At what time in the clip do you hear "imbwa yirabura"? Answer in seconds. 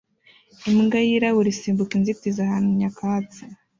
0.71-1.49